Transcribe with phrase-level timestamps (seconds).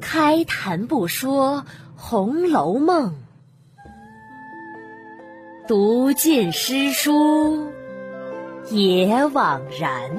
[0.00, 1.64] 开谈不说
[1.96, 3.10] 《红楼梦》，
[5.66, 7.72] 读尽诗书
[8.70, 10.10] 也枉然。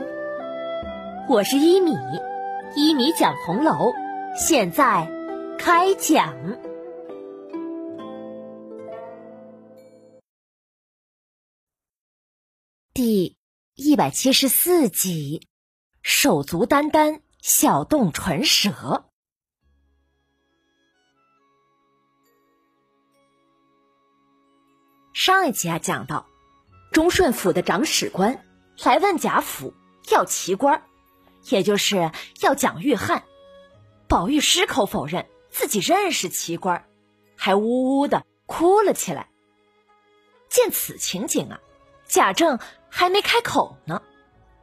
[1.29, 1.95] 我是一米，
[2.75, 3.93] 一米讲红楼，
[4.35, 5.07] 现在
[5.57, 6.33] 开讲。
[12.93, 13.37] 第
[13.73, 15.47] 一百七十四集，
[16.03, 19.03] 手足眈眈，小动唇舌。
[25.13, 26.25] 上一集啊，讲到
[26.93, 28.45] 忠顺府的长史官
[28.85, 29.73] 来问贾府
[30.09, 30.85] 要奇官，
[31.49, 33.23] 也就是要蒋玉菡。
[34.07, 36.87] 宝玉矢口否认自己认识奇官，
[37.35, 39.29] 还呜呜的哭了起来。
[40.47, 41.59] 见此情景啊，
[42.05, 42.57] 贾政
[42.87, 44.01] 还没开口呢，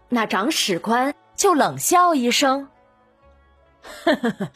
[0.09, 2.69] 那长史官就冷笑一声
[4.05, 4.51] ：“呵呵呵，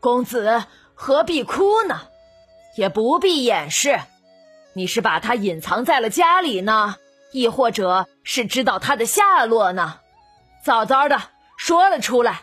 [0.00, 2.02] 公子何必哭呢？
[2.76, 3.98] 也不必掩饰。”
[4.76, 6.96] 你是把他隐藏在了家里呢，
[7.32, 10.00] 亦或者是知道他的下落呢？
[10.62, 11.22] 早早的
[11.56, 12.42] 说了出来，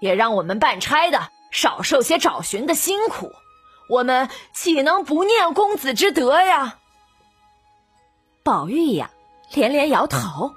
[0.00, 3.30] 也让我们办差的少受些找寻的辛苦。
[3.88, 6.80] 我们岂能不念公子之德呀？
[8.42, 9.12] 宝玉呀，
[9.54, 10.56] 连连摇头。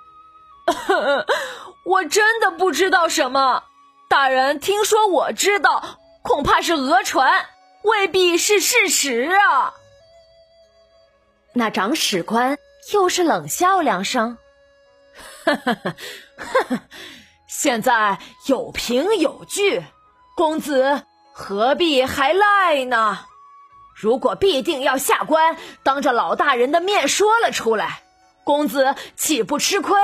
[1.85, 3.63] 我真的不知道什么。
[4.09, 7.47] 大人听说我知道，恐怕是讹传，
[7.83, 9.73] 未必是事实啊。
[11.53, 12.57] 那长史官
[12.93, 14.37] 又是冷笑两声，
[15.45, 15.95] 呵呵呵
[16.69, 16.79] 呵，
[17.47, 19.83] 现在有凭有据，
[20.35, 23.25] 公子何必还赖呢？
[23.95, 28.03] 如果必定要下官当着老大人的面说了出来，
[28.43, 29.95] 公子岂不吃亏？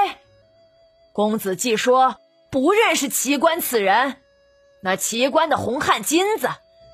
[1.13, 2.15] 公子既说
[2.49, 4.17] 不认识奇观此人，
[4.81, 6.49] 那奇观的红汗金子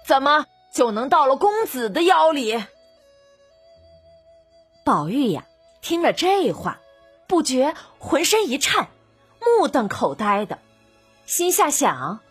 [0.06, 2.64] 怎么就能到了公子的腰里？
[4.84, 5.46] 宝玉呀，
[5.82, 6.80] 听了这话，
[7.28, 8.88] 不觉浑身一颤，
[9.40, 10.60] 目瞪口呆的，
[11.26, 12.22] 心下想：“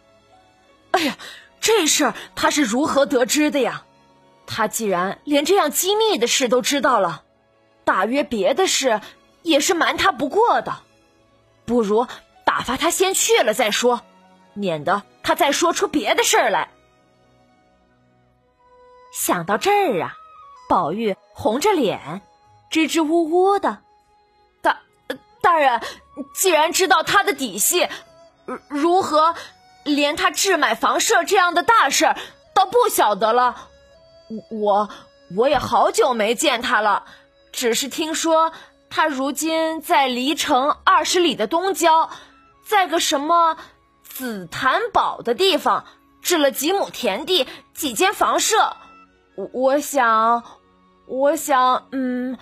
[0.91, 1.17] 哎呀，
[1.61, 3.85] 这事儿他是如何得知的呀？
[4.47, 7.23] 他既然连这样机密的事都知道了，
[7.85, 9.01] 大约别的事
[9.43, 10.83] 也是瞒他不过的。
[11.67, 12.07] 不如
[12.45, 14.01] 打发他先去了再说，
[14.55, 16.71] 免得他再说出别的事儿来。”
[19.13, 20.15] 想到这儿啊，
[20.69, 22.23] 宝玉红着脸。
[22.69, 23.79] 支支吾吾的，
[24.61, 24.81] 大
[25.41, 25.81] 大人，
[26.35, 27.89] 既然知道他的底细，
[28.69, 29.37] 如何
[29.85, 32.15] 连他置买房舍这样的大事
[32.55, 33.69] 都不晓得了？
[34.51, 34.91] 我
[35.37, 37.05] 我也好久没见他了，
[37.53, 38.53] 只是听说
[38.91, 42.11] 他如今在离城二十里的东郊，
[42.65, 43.57] 在个什么
[44.03, 45.85] 紫檀堡的地方
[46.23, 48.77] 置了几亩田地、几间房舍。
[49.35, 50.43] 我我想，
[51.07, 52.39] 我想，嗯。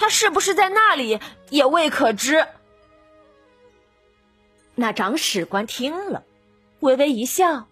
[0.00, 1.18] 他是不是在那里
[1.50, 2.46] 也未可知。
[4.76, 6.22] 那长史官听了，
[6.78, 7.66] 微微一笑，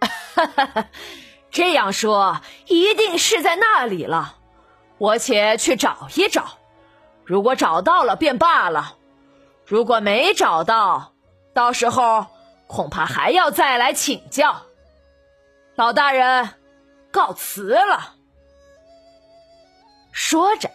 [0.00, 0.88] 哈哈哈，
[1.52, 4.38] 这样说一定是在那里了。
[4.98, 6.58] 我且去找一找，
[7.24, 8.96] 如果找到了便罢了；
[9.66, 11.12] 如果没找到，
[11.54, 12.26] 到时候
[12.66, 14.62] 恐怕还要再来请教。
[15.74, 16.50] 老大人，
[17.10, 18.14] 告辞了。
[20.12, 20.70] 说着。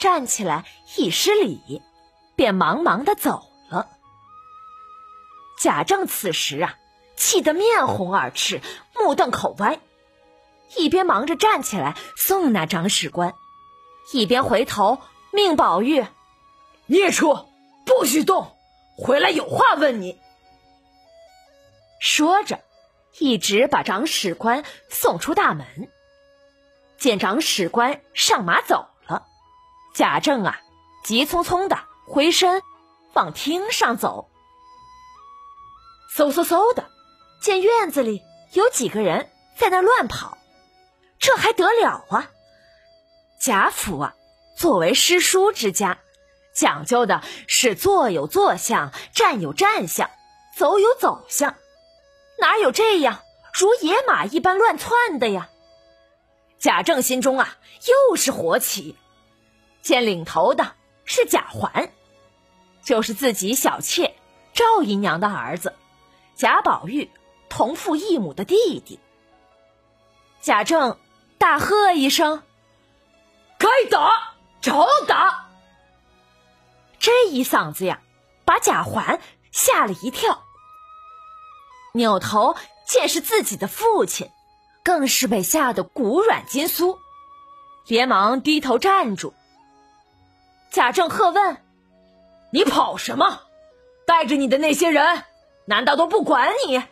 [0.00, 0.64] 站起来
[0.96, 1.80] 一施礼，
[2.34, 3.86] 便忙忙的走了。
[5.60, 6.74] 贾政此时啊，
[7.14, 8.60] 气得面红耳赤，
[8.96, 9.78] 目瞪口歪，
[10.76, 13.32] 一边忙着站起来送那长史官，
[14.12, 14.98] 一边回头
[15.32, 16.06] 命宝玉
[16.86, 17.48] ：“孽畜，
[17.86, 18.56] 不许动！
[18.98, 20.20] 回来有话问你。”
[21.98, 22.60] 说着，
[23.18, 25.66] 一直把长史官送出大门。
[26.98, 29.26] 见长史官上马走了。
[29.94, 30.60] 贾政啊，
[31.02, 32.62] 急匆匆的回身
[33.14, 34.30] 往厅上走，
[36.14, 36.84] 嗖嗖嗖的，
[37.40, 40.36] 见院子里有几个人在那乱跑，
[41.18, 42.30] 这还得了啊？
[43.40, 44.14] 贾府啊，
[44.62, 45.98] 作为诗书之家，
[46.54, 50.08] 讲究的是坐有坐相，站有站相，
[50.56, 51.56] 走有走相，
[52.38, 55.48] 哪有这样如野马一般乱窜的呀？
[56.60, 57.56] 贾政心中啊，
[57.88, 58.94] 又是火起。
[59.82, 60.74] 见领头的
[61.04, 61.90] 是贾环，
[62.84, 64.14] 就是自己小妾
[64.54, 65.74] 赵姨娘的儿子，
[66.36, 67.10] 贾宝玉
[67.48, 69.00] 同父异母的弟弟。
[70.40, 71.00] 贾政
[71.36, 72.44] 大喝一声
[73.58, 74.31] ：“该打，
[74.62, 75.48] 找打！”
[76.98, 78.00] 这一嗓子呀，
[78.44, 79.20] 把贾环
[79.50, 80.44] 吓了一跳。
[81.94, 82.56] 扭头
[82.86, 84.30] 见是自己的父亲，
[84.82, 86.96] 更是被吓得骨软筋酥，
[87.86, 89.34] 连忙低头站住。
[90.70, 91.62] 贾政喝问
[92.50, 93.42] ：“你跑什么？
[94.06, 95.24] 带着你的那些人，
[95.66, 96.82] 难道都不管你，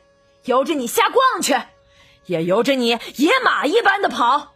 [0.44, 1.58] 由着你瞎逛去，
[2.26, 4.54] 也由着你野马一般的跑？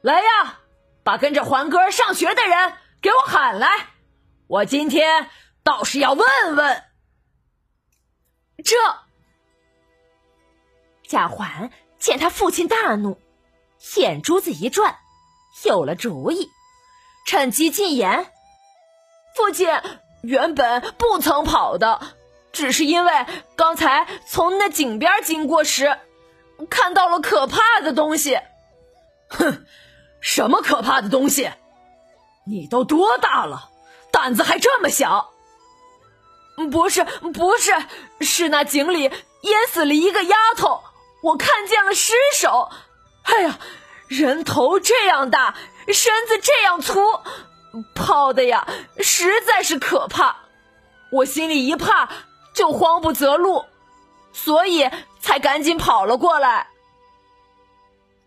[0.00, 0.60] 来呀，
[1.04, 3.68] 把跟着环哥上学的人给我喊来，
[4.46, 5.28] 我今天
[5.62, 6.84] 倒是要问问。”
[8.64, 8.76] 这
[11.08, 13.20] 贾环见他父亲大怒，
[13.96, 14.96] 眼珠子一转，
[15.64, 16.48] 有了主意，
[17.26, 18.32] 趁机进言
[19.36, 19.68] ：“父亲
[20.22, 22.00] 原本不曾跑的，
[22.52, 23.26] 只是因为
[23.56, 25.98] 刚才从那井边经过时，
[26.70, 28.38] 看到了可怕的东西。
[29.28, 29.66] ”“哼，
[30.22, 31.52] 什么可怕的东西？
[32.46, 33.68] 你都多大了，
[34.10, 35.28] 胆子还这么小？”
[36.70, 37.04] 不是
[37.34, 37.72] 不是，
[38.20, 40.82] 是那井里淹死了一个丫头，
[41.22, 42.70] 我看见了尸首。
[43.22, 43.58] 哎呀，
[44.06, 45.56] 人头这样大，
[45.88, 47.00] 身子这样粗，
[47.94, 48.66] 泡的呀，
[49.00, 50.36] 实在是可怕。
[51.10, 52.08] 我心里一怕，
[52.54, 53.64] 就慌不择路，
[54.32, 54.88] 所以
[55.20, 56.68] 才赶紧跑了过来。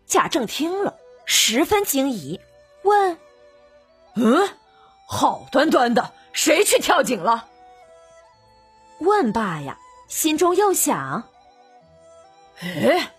[0.06, 0.94] 贾政听了，
[1.26, 2.40] 十分惊疑，
[2.82, 3.18] 问
[4.16, 4.48] ：“嗯，
[5.06, 7.48] 好端端的，谁去跳井了？”
[9.00, 9.78] 问罢呀，
[10.08, 11.24] 心中又想
[12.62, 13.10] ：“哎，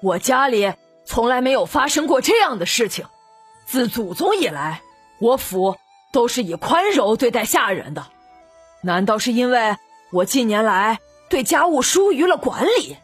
[0.00, 0.72] 我家里
[1.04, 3.06] 从来没有发生过这样的事情。
[3.66, 4.80] 自祖宗以来，
[5.18, 5.76] 我府
[6.12, 8.06] 都是以宽容对待下人的。
[8.80, 9.76] 难道是因为
[10.12, 12.96] 我近年来对家务疏于了管理？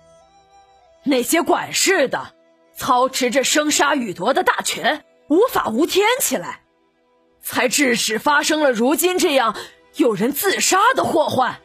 [1.03, 2.33] 那些管事的
[2.77, 6.63] 操持着生杀予夺的大权，无法无天起来，
[7.43, 9.57] 才致使发生了如今这样
[9.97, 11.61] 有人自杀的祸患？”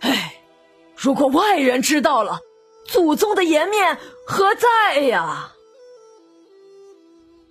[0.00, 0.36] 哎，
[0.96, 2.40] 如果外人知道了，
[2.86, 5.52] 祖宗的颜面何在呀？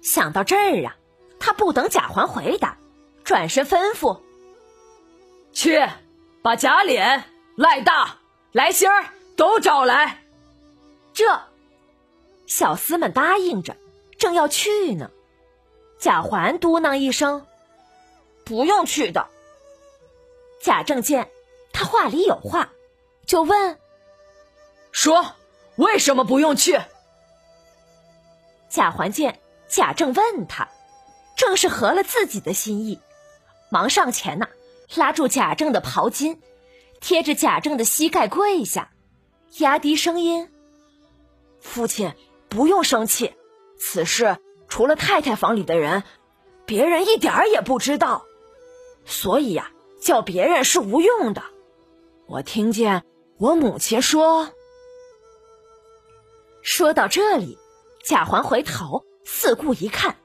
[0.01, 0.95] 想到这儿啊，
[1.39, 2.77] 他不等贾环回答，
[3.23, 4.19] 转身吩咐
[5.53, 5.87] ：“去，
[6.41, 7.21] 把贾琏、
[7.55, 8.17] 赖大、
[8.51, 10.23] 来星儿都找来。”
[11.13, 11.41] 这
[12.51, 13.77] 小厮们答应着，
[14.17, 15.09] 正要去呢。
[15.97, 17.47] 贾环嘟囔一声
[18.43, 19.25] ：“不用去的。”
[20.59, 21.31] 贾政见。
[21.71, 22.73] 他话里有话，
[23.25, 23.79] 就问
[24.91, 25.35] ：“说
[25.77, 26.77] 为什么不用去？”
[28.67, 29.39] 贾环见
[29.69, 30.67] 贾政问他，
[31.37, 32.99] 正是合了自己的心意，
[33.69, 34.49] 忙上前呐，
[34.95, 36.41] 拉住贾政的袍襟，
[36.99, 38.91] 贴着贾政的膝盖跪下，
[39.59, 40.51] 压低声音
[41.61, 42.13] ：“父亲
[42.51, 43.33] 不用生气，
[43.79, 44.37] 此事
[44.67, 46.03] 除了太太房里的人，
[46.65, 48.25] 别人一点儿也不知道，
[49.05, 49.71] 所以呀，
[50.01, 51.41] 叫别人是无用的。”
[52.27, 53.05] 我听见
[53.37, 54.49] 我母亲说。
[56.61, 57.57] 说到这里，
[58.03, 60.17] 贾环回头四顾一看，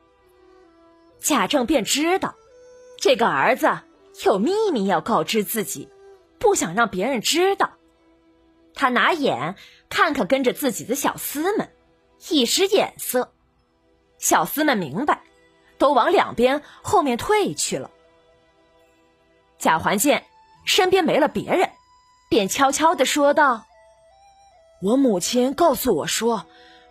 [1.21, 2.35] 贾政便知道
[2.99, 3.71] 这个儿子
[4.25, 5.89] 有秘密要告知自己，
[6.41, 7.75] 不想让别人知道。
[8.75, 9.55] 他拿眼
[9.89, 11.71] 看看跟着自己的小厮们，
[12.29, 13.33] 一使眼色，
[14.19, 15.21] 小厮们明白，
[15.79, 17.91] 都往两边后面退去了。
[19.59, 20.27] 贾环见
[20.65, 21.71] 身边没了别人。
[22.29, 23.67] 便悄悄的说道
[24.83, 26.45] ：“我母亲告诉我说，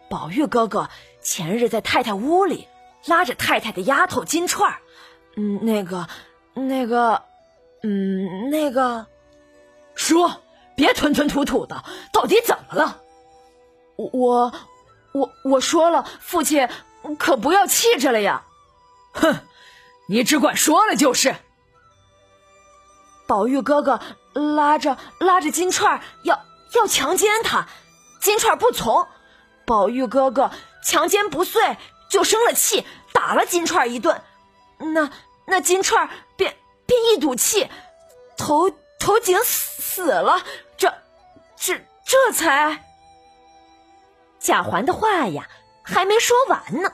[0.10, 0.90] 宝玉哥哥
[1.22, 2.70] 前日在太太屋里
[3.06, 4.80] 拉着太太的丫头金钏儿，
[5.36, 6.08] 嗯，那个，
[6.54, 7.24] 那个，
[7.84, 9.08] 嗯，那个，
[9.94, 10.42] 说
[10.78, 13.02] 别吞吞吐吐的，到底怎么了？
[13.98, 14.54] 我，
[15.16, 16.68] 我，我说了，父亲
[17.18, 18.44] 可不要气着了呀！
[19.14, 19.40] 哼，
[20.08, 21.36] 你只管说了就是。
[23.26, 24.00] 宝玉哥哥。”
[24.36, 27.66] 拉着拉着金钏要要强奸他，
[28.20, 29.08] 金钏不从，
[29.66, 30.52] 宝玉哥哥
[30.84, 31.78] 强奸不遂，
[32.10, 34.22] 就生了气，打了金钏一顿，
[34.78, 35.10] 那
[35.46, 37.70] 那金钏便便一赌气，
[38.38, 38.70] 投
[39.00, 40.44] 投井死死了，
[40.76, 40.94] 这
[41.56, 42.84] 这这才。
[44.46, 45.50] 贾环的话呀
[45.82, 46.94] 还没说完呢，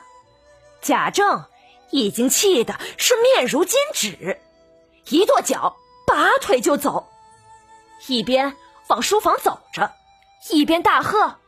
[0.82, 1.44] 贾政
[1.90, 4.40] 已经气得是面如金纸，
[5.10, 5.76] 一跺脚，
[6.08, 7.10] 拔腿就走。
[8.08, 8.56] 一边
[8.88, 9.92] 往书房走着，
[10.50, 11.40] 一边大喝：“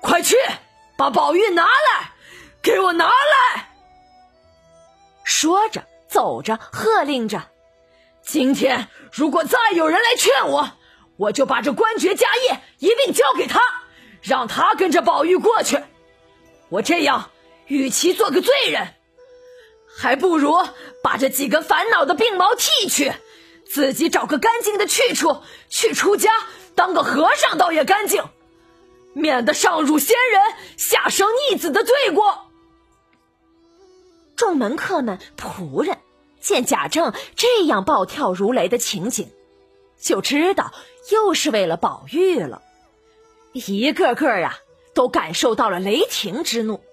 [0.00, 0.36] 快去
[0.96, 2.12] 把宝玉拿来，
[2.62, 3.68] 给我拿来！”
[5.22, 7.42] 说着，走着，喝令着
[8.24, 10.70] ：“今天如果再有人来劝我，
[11.18, 13.60] 我就把这官爵家业一并交给他，
[14.26, 15.78] 让他跟着宝玉过去。
[16.68, 17.30] 我这样，
[17.66, 18.88] 与其做个罪人，
[19.96, 20.54] 还不如
[21.02, 23.12] 把这几根烦恼的病毛剃去。”
[23.68, 26.30] 自己找个干净的去处，去出家
[26.76, 28.22] 当个和尚，倒也干净。
[29.12, 30.40] 免得上辱先人，
[30.76, 32.46] 下生逆子的罪过。
[34.36, 35.98] 众门客们、仆人
[36.40, 39.32] 见贾政这样暴跳如雷的情景，
[40.00, 40.72] 就知道
[41.10, 42.62] 又是为了宝玉了，
[43.66, 44.58] 一个个啊
[44.94, 46.84] 都感受到了雷霆之怒。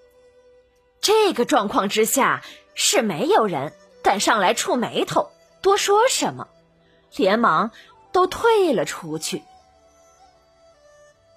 [1.01, 2.43] 这个状况之下，
[2.75, 6.47] 是没有人敢上来触眉头，多说什么，
[7.15, 7.71] 连忙
[8.11, 9.43] 都退了出去。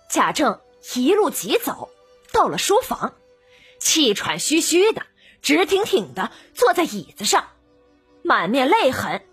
[0.09, 0.61] 贾政
[0.95, 1.91] 一路急走，
[2.33, 3.15] 到了书房，
[3.81, 5.03] 气喘吁吁的。
[5.43, 7.51] 直挺挺的坐在椅子上，
[8.25, 9.25] 满面泪痕，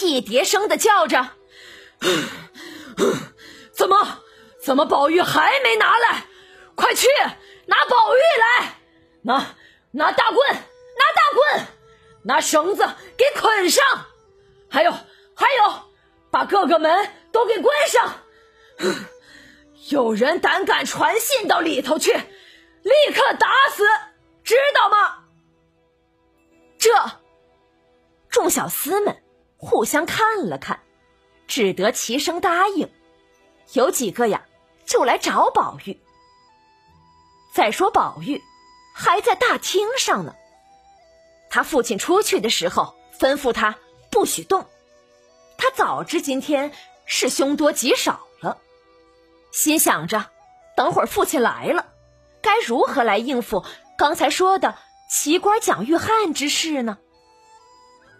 [0.00, 1.28] 一叠声的叫着
[3.72, 4.18] ：“怎么，
[4.62, 6.24] 怎么宝玉还没拿来？
[6.74, 7.06] 快去
[7.66, 8.74] 拿宝玉来！
[9.22, 9.54] 拿
[9.90, 11.66] 拿大棍，拿大棍，
[12.22, 13.84] 拿绳子给捆上！
[14.70, 14.90] 还有
[15.34, 15.90] 还有，
[16.30, 18.20] 把各个门都给关上！
[19.90, 23.84] 有人胆敢传信到里头去，立刻打死！”
[24.44, 25.24] 知道吗？
[26.78, 26.90] 这
[28.28, 29.22] 众小厮们
[29.56, 30.80] 互相看了看，
[31.46, 32.90] 只得齐声答应。
[33.74, 34.44] 有几个呀，
[34.92, 35.98] 就来找宝玉。
[37.54, 38.42] 再说宝玉
[38.94, 40.34] 还在大厅上呢。
[41.48, 43.78] 他父亲出去的时候吩咐他
[44.10, 44.66] 不许动，
[45.56, 46.72] 他早知今天
[47.06, 48.58] 是凶多吉少了，
[49.50, 50.26] 心想着
[50.76, 51.86] 等会儿父亲来了，
[52.42, 53.64] 该如何来应付？
[53.96, 54.76] 刚才说的
[55.10, 56.98] 奇官蒋玉菡之事呢？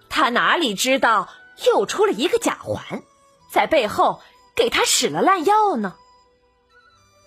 [0.08, 1.28] 他哪里知道
[1.66, 3.02] 又出了一个贾环，
[3.50, 4.22] 在背后
[4.56, 5.96] 给他使了烂药呢？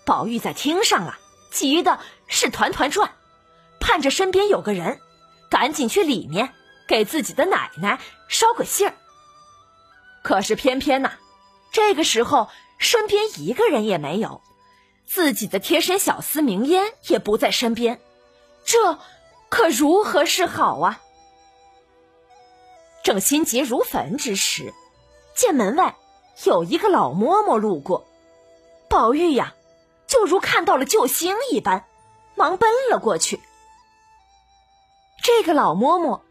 [0.05, 1.19] 宝玉在厅上啊，
[1.51, 3.12] 急的是团团转，
[3.79, 5.01] 盼着身边有个人，
[5.50, 6.53] 赶紧去里面
[6.88, 8.93] 给自己的奶奶捎个信儿。
[10.24, 11.13] 可是偏偏呐，
[11.71, 14.41] 这个时候身边一个人也没有，
[15.05, 18.00] 自己的贴身小厮明烟也不在身边。
[18.63, 19.00] 这
[19.50, 21.01] 可如何是好啊？
[23.03, 24.74] 正心急如焚之时，
[25.35, 25.95] 见门外
[26.43, 28.07] 有一个老嬷嬷路过，
[28.89, 29.53] 宝玉呀，
[30.15, 31.86] 就如看到了救星一般，
[32.36, 33.41] 忙奔了过去。
[35.22, 36.22] 这个老嬷嬷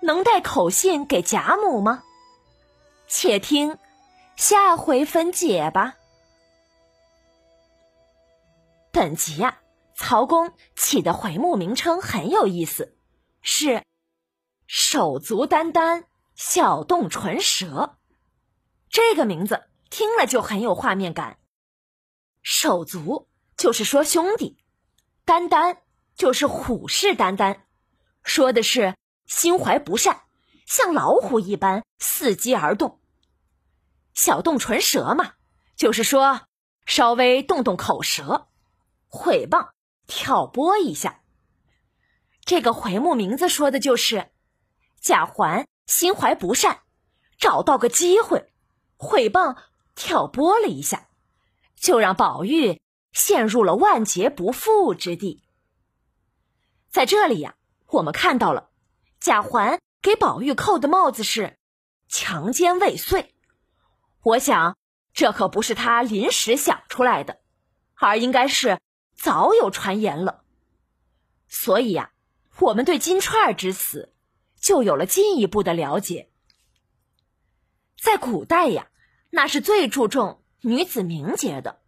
[0.00, 2.02] 能带口信给贾母吗？
[3.06, 3.78] 且听
[4.34, 5.94] 下回分解吧。
[8.90, 9.60] 本集呀。
[9.94, 12.96] 曹公起的回目名称很有意思，
[13.42, 13.82] 是
[14.68, 16.04] “手足眈眈，
[16.36, 17.96] 小动唇舌”。
[18.88, 21.38] 这个名字听了就很有画面感。
[22.42, 24.58] 手足就是说兄弟，
[25.26, 25.78] 眈眈
[26.16, 27.60] 就是虎视眈眈，
[28.22, 30.22] 说的是心怀不善，
[30.66, 33.00] 像老虎一般伺机而动。
[34.14, 35.34] 小动唇舌嘛，
[35.76, 36.42] 就是说
[36.86, 38.48] 稍微动动口舌，
[39.08, 39.70] 毁谤。
[40.10, 41.20] 挑拨一下，
[42.46, 44.30] 这个回目名字说的就是
[45.02, 46.80] 贾环心怀不善，
[47.38, 48.50] 找到个机会
[48.96, 49.58] 毁谤
[49.94, 51.07] 挑拨了一下，
[51.80, 52.80] 就让宝玉
[53.12, 55.42] 陷入了万劫不复之地。
[56.90, 57.56] 在这里呀，
[57.86, 58.70] 我们看到了
[59.20, 61.58] 贾环给宝玉扣的帽子是
[62.08, 63.34] 强奸未遂，
[64.22, 64.76] 我想
[65.12, 67.40] 这可不是他临时想出来的，
[67.94, 68.78] 而应该是。
[69.20, 70.44] 早有传言了，
[71.48, 72.12] 所以呀，
[72.60, 74.14] 我们对金钏之死
[74.60, 76.30] 就有了进一步的了解。
[78.00, 78.92] 在古代呀，
[79.30, 81.80] 那是最注重女子名节的，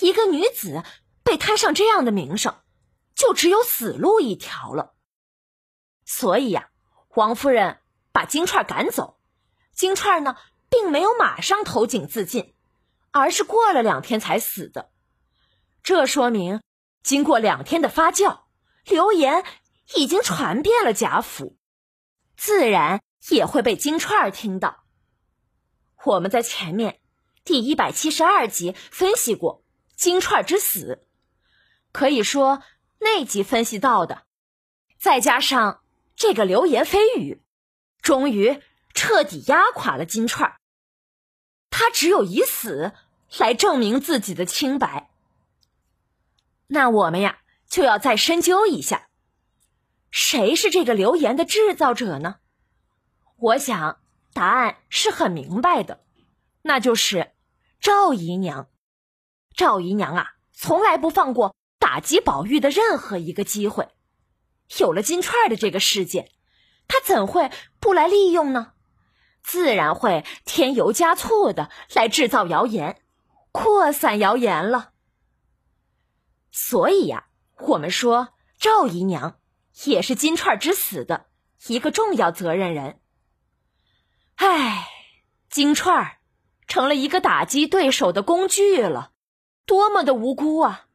[0.00, 0.82] 一个女子
[1.22, 2.56] 被摊上这样的名声，
[3.14, 4.94] 就只有死路一条了。
[6.04, 6.70] 所以呀，
[7.10, 7.78] 王夫人
[8.12, 9.20] 把金钏赶走，
[9.72, 10.36] 金钏呢，
[10.68, 12.54] 并没有马上投井自尽，
[13.12, 14.90] 而是过了两天才死的。
[15.82, 16.60] 这说明。
[17.02, 18.40] 经过两天的发酵，
[18.84, 19.44] 流言
[19.94, 21.56] 已经传遍了贾府，
[22.36, 24.82] 自然也会被金钏听到。
[26.02, 26.98] 我们在前面
[27.46, 29.62] 第一百七十二集分析过
[29.94, 31.06] 金钏之死，
[31.92, 32.60] 可以说
[32.98, 34.24] 那集分析到的，
[34.98, 35.80] 再加上
[36.16, 37.40] 这个流言蜚语，
[38.02, 38.60] 终于
[38.92, 40.56] 彻底压垮了金钏。
[41.70, 42.92] 他只有以死
[43.38, 45.10] 来证明自己的清白。
[46.66, 47.38] 那我们呀，
[47.68, 49.06] 就要再深究一下，
[50.10, 52.40] 谁是这个流言的制造者呢？
[53.36, 54.00] 我想
[54.32, 56.02] 答案是很明白的，
[56.62, 57.34] 那就是
[57.80, 58.68] 赵姨娘。
[59.54, 63.88] 赵姨娘啊，从来不放过打击宝玉的任何一个机会。
[64.78, 66.30] 有了金钏的这个事件，
[66.88, 68.72] 她怎会不来利用呢？
[69.42, 73.00] 自然会添油加醋的来制造谣言，
[73.52, 74.90] 扩散谣言了。
[76.50, 77.28] 所以呀，
[77.60, 79.38] 我们说赵姨娘
[79.84, 81.26] 也是金钏之死的
[81.68, 83.00] 一个重要责任人。
[84.34, 84.88] 唉，
[85.48, 86.15] 金钏儿
[86.66, 89.12] 成了一个打击对手的工具了，
[89.64, 90.86] 多么的无辜啊！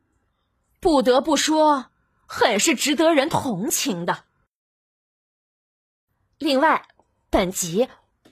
[0.80, 1.92] 不得不说，
[2.26, 4.26] 很是值得人同情的。
[6.38, 6.88] 另外，
[7.30, 7.88] 本集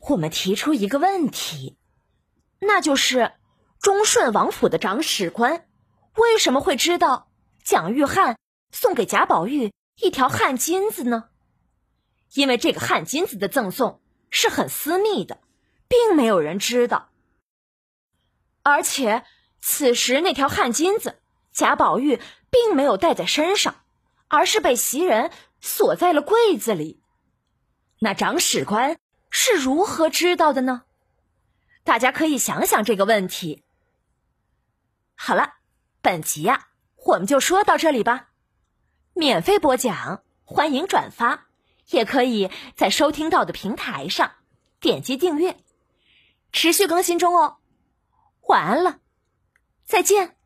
[0.09, 1.77] 我们提出一个问题，
[2.59, 3.33] 那就是
[3.79, 5.67] 忠顺王府的长史官
[6.15, 7.29] 为什么会知道
[7.63, 8.35] 蒋玉菡
[8.71, 11.29] 送给贾宝玉一条汗金子呢？
[12.33, 15.39] 因为这个汗金子的赠送是很私密的，
[15.87, 17.09] 并没有人知道。
[18.69, 19.25] 而且
[19.59, 21.19] 此时那条汗巾子，
[21.51, 23.75] 贾宝玉并没有带在身上，
[24.27, 27.01] 而是被袭人锁在了柜子里。
[27.99, 28.97] 那长史官
[29.29, 30.83] 是如何知道的呢？
[31.83, 33.63] 大家可以想想这个问题。
[35.15, 35.55] 好了，
[36.01, 36.67] 本集呀，
[37.05, 38.29] 我们就说到这里吧。
[39.13, 41.47] 免费播讲，欢迎转发，
[41.89, 44.31] 也可以在收听到的平台上
[44.79, 45.57] 点击订阅，
[46.53, 47.57] 持续更新中哦。
[48.49, 48.99] 晚安了，
[49.85, 50.38] 再见。